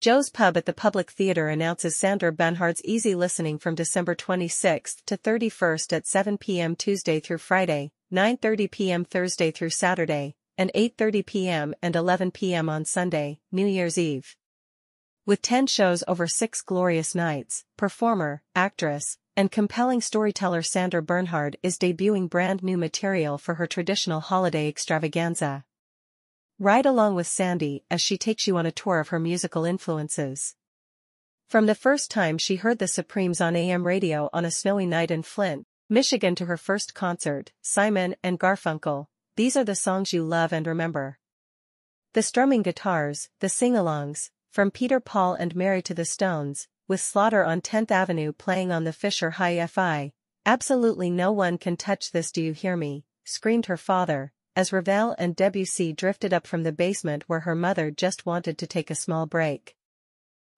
[0.00, 5.16] Joe's Pub at the Public Theater announces Sandra Bernhard's easy listening from December 26 to
[5.16, 6.76] 31st at 7 p.m.
[6.76, 9.04] Tuesday through Friday, 9.30 p.m.
[9.04, 11.74] Thursday through Saturday, and 8.30 p.m.
[11.82, 12.68] and 11 p.m.
[12.68, 14.36] on Sunday, New Year's Eve.
[15.26, 21.76] With 10 shows over six glorious nights, performer, actress, and compelling storyteller Sandra Bernhard is
[21.76, 25.64] debuting brand new material for her traditional holiday extravaganza.
[26.60, 30.56] Ride along with Sandy as she takes you on a tour of her musical influences.
[31.48, 35.12] From the first time she heard the Supremes on AM radio on a snowy night
[35.12, 40.24] in Flint, Michigan to her first concert, Simon and Garfunkel, these are the songs you
[40.24, 41.20] love and remember.
[42.14, 47.44] The strumming guitars, the sing-alongs, from Peter Paul and Mary to the Stones, with Slaughter
[47.44, 50.12] on 10th Avenue playing on the Fisher Hi-Fi,
[50.44, 55.14] absolutely no one can touch this do you hear me, screamed her father, as Ravel
[55.18, 58.94] and Debussy drifted up from the basement where her mother just wanted to take a
[58.96, 59.76] small break.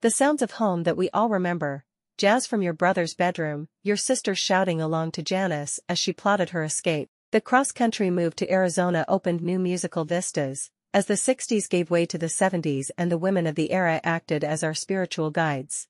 [0.00, 1.84] The sounds of home that we all remember,
[2.16, 6.64] jazz from your brother's bedroom, your sister shouting along to Janis as she plotted her
[6.64, 7.10] escape.
[7.32, 12.16] The cross-country move to Arizona opened new musical vistas, as the 60s gave way to
[12.16, 15.86] the 70s and the women of the era acted as our spiritual guides.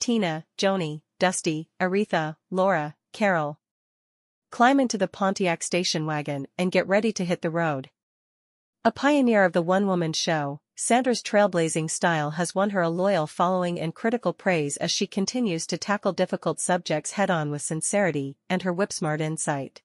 [0.00, 3.58] Tina, Joni, Dusty, Aretha, Laura, Carol,
[4.52, 7.88] Climb into the Pontiac station wagon and get ready to hit the road.
[8.84, 13.80] A pioneer of the one-woman show, Sandra's trailblazing style has won her a loyal following
[13.80, 18.74] and critical praise as she continues to tackle difficult subjects head-on with sincerity and her
[18.74, 19.80] whip-smart insight.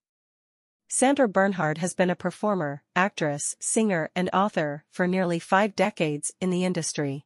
[0.89, 6.49] Sandra Bernhard has been a performer, actress, singer and author for nearly five decades in
[6.49, 7.25] the industry.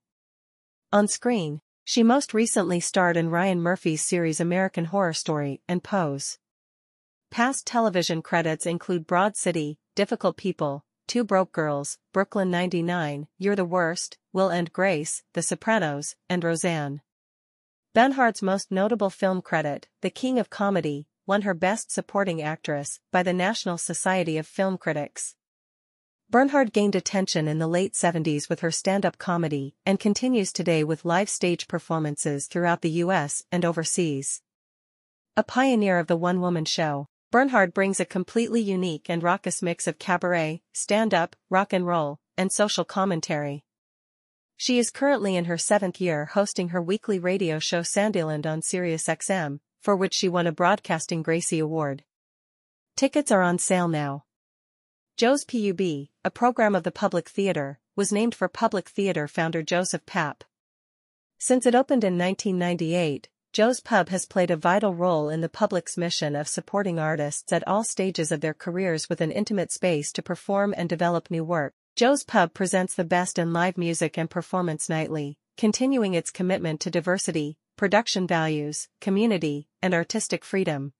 [0.93, 6.37] On screen, she most recently starred in Ryan Murphy's series American Horror Story and Pose.
[7.31, 13.63] Past television credits include Broad City, Difficult People, Two Broke Girls, Brooklyn 99, You're the
[13.63, 16.99] Worst, Will and Grace, The Sopranos, and Roseanne.
[17.95, 23.23] Bernhard's most notable film credit, The King of Comedy, won her Best Supporting Actress by
[23.23, 25.35] the National Society of Film Critics.
[26.29, 31.05] Bernhard gained attention in the late 70s with her stand-up comedy and continues today with
[31.05, 34.41] live stage performances throughout the US and overseas.
[35.37, 39.97] A pioneer of the one-woman show, Bernhard brings a completely unique and raucous mix of
[39.97, 43.63] cabaret, stand-up, rock and roll, and social commentary.
[44.57, 49.61] She is currently in her seventh year hosting her weekly radio show Sandyland on SiriusXM,
[49.79, 52.03] for which she won a Broadcasting Gracie Award.
[52.97, 54.25] Tickets are on sale now.
[55.15, 55.79] Joe's Pub,
[56.25, 60.41] a program of the Public Theater, was named for Public Theater founder Joseph Papp.
[61.39, 65.97] Since it opened in 1998, Joe's Pub has played a vital role in the public's
[65.97, 70.21] mission of supporting artists at all stages of their careers with an intimate space to
[70.21, 71.73] perform and develop new work.
[71.97, 76.89] Joe's Pub presents the best in live music and performance nightly, continuing its commitment to
[76.89, 80.93] diversity, production values, community, and artistic freedom.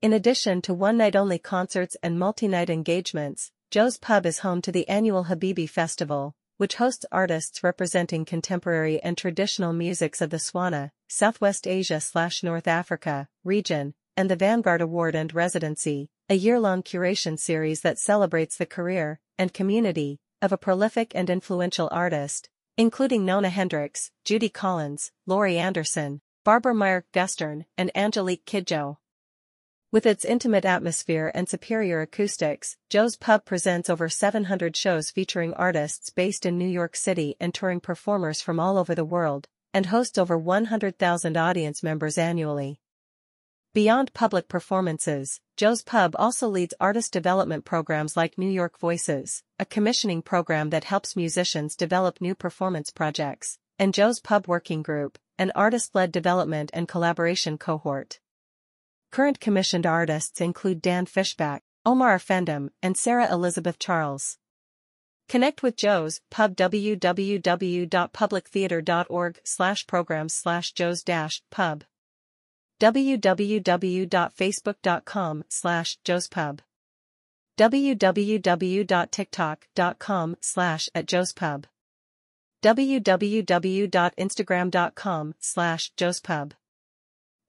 [0.00, 5.24] In addition to one-night-only concerts and multi-night engagements, Joe's Pub is home to the annual
[5.24, 12.00] Habibi Festival, which hosts artists representing contemporary and traditional musics of the Swana, Southwest Asia
[12.00, 18.00] slash North Africa, region, and the Vanguard Award and Residency, a year-long curation series that
[18.00, 24.48] celebrates the career and community of a prolific and influential artist, including Nona Hendryx, Judy
[24.48, 28.96] Collins, Laurie Anderson, Barbara Maier Gustern, and Angelique Kidjo.
[29.92, 36.10] With its intimate atmosphere and superior acoustics, Joe's Pub presents over 700 shows featuring artists
[36.10, 40.16] based in New York City and touring performers from all over the world, and hosts
[40.16, 42.80] over 100,000 audience members annually.
[43.74, 49.66] Beyond public performances, Joe's Pub also leads artist development programs like New York Voices, a
[49.66, 55.52] commissioning program that helps musicians develop new performance projects, and Joe's Pub Working Group, an
[55.54, 58.18] artist-led development and collaboration cohort.
[59.12, 64.38] Current commissioned artists include Dan Fishback, Omar Offendum, and Sarah Elizabeth Charles.
[65.28, 71.84] Connect with Joe's Pub www.publictheater.org slash programs slash Joe's dash pub.
[72.80, 76.62] www.facebook.com slash Joe's Pub.
[77.58, 81.66] www.tiktok.com slash at Joe's Pub.
[82.62, 86.54] www.instagram.com slash Joe's Pub.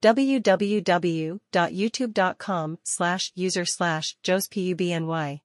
[0.02, 5.40] www.youtube.com slash user slash Joe's joespubny.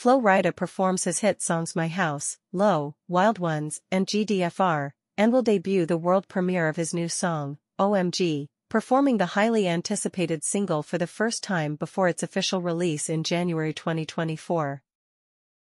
[0.00, 5.42] Flo Rida performs his hit songs My House, Low, Wild Ones, and GDFR, and will
[5.42, 10.96] debut the world premiere of his new song, OMG, performing the highly anticipated single for
[10.96, 14.82] the first time before its official release in January 2024.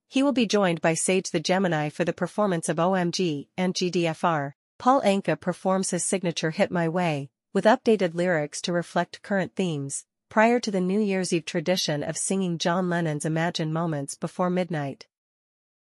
[0.08, 4.54] He will be joined by Sage the Gemini for the performance of OMG and GDFR.
[4.80, 10.06] Paul Anka performs his signature hit My Way, with updated lyrics to reflect current themes,
[10.34, 15.06] prior to the New Year's Eve tradition of singing John Lennon's Imagine Moments before midnight.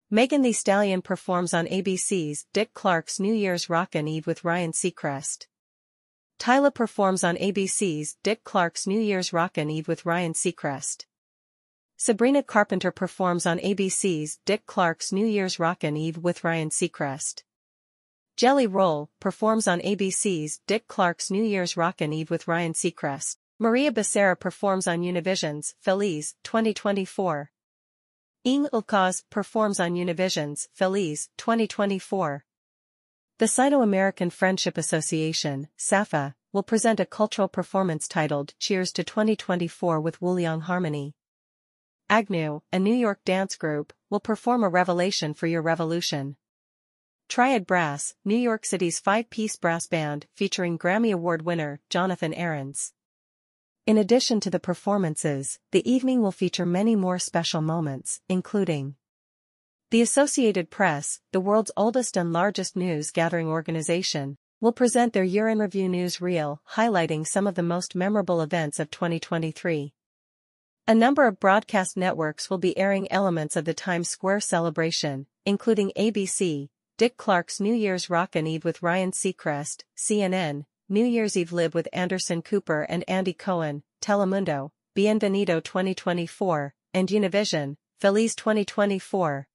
[0.08, 5.46] Megan Thee Stallion performs on ABC's Dick Clark's New Year's Rockin' Eve with Ryan Seacrest.
[6.38, 11.06] Tyla performs on ABC's Dick Clark's New Year's Rockin' Eve with Ryan Seacrest.
[11.96, 17.42] Sabrina Carpenter performs on ABC's Dick Clark's New Year's Rockin' Eve with Ryan Seacrest.
[18.36, 23.38] Jelly Roll performs on ABC's Dick Clark's New Year's Rockin' Eve with Ryan Seacrest.
[23.58, 27.50] Maria Becerra performs on Univision's Feliz 2024.
[28.44, 32.44] Yng Lvcas performs on Univision's Feliz 2024.
[33.38, 40.20] The Sino-American Friendship Association, SAFA, will present a cultural performance titled Cheers to 2024 with
[40.20, 41.14] Wuliang Harmony.
[42.10, 46.36] Agnew, a New York dance group, will perform a revelation for your revolution.
[47.30, 52.92] Triad Brass, New York City's five-piece brass band featuring Grammy Award winner Jonathan Ahrens.
[53.86, 58.96] In addition to the performances, the evening will feature many more special moments, including
[59.92, 65.60] The Associated Press, the world's oldest and largest news gathering organization, will present their year-in
[65.60, 69.94] review news reel highlighting some of the most memorable events of 2023.
[70.88, 75.92] A number of broadcast networks will be airing elements of the Times Square celebration, including
[75.96, 81.74] ABC, Dick Clark's New Year's Rockin' Eve with Ryan Seacrest, CNN, New Year's Eve Live
[81.74, 89.48] with Anderson Cooper and Andy Cohen, Telemundo, Bienvenido 2024, and Univision, Feliz 2024.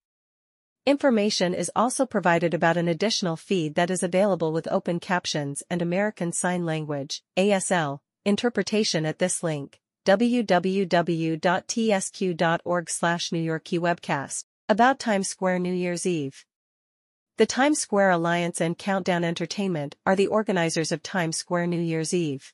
[0.86, 5.82] Information is also provided about an additional feed that is available with open captions and
[5.82, 10.50] American Sign Language, ASL, interpretation at this link, www.tsq.org
[12.90, 13.40] slash New
[13.80, 16.44] webcast, about Times Square New Year's Eve.
[17.42, 22.14] The Times Square Alliance and Countdown Entertainment are the organizers of Times Square New Year's
[22.14, 22.54] Eve.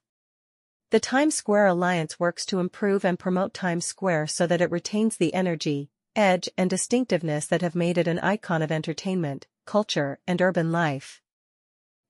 [0.92, 5.18] The Times Square Alliance works to improve and promote Times Square so that it retains
[5.18, 10.42] the energy, edge and distinctiveness that have made it an icon of entertainment, culture and
[10.42, 11.22] urban life.